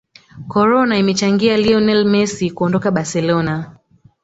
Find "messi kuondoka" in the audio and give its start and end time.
2.05-2.91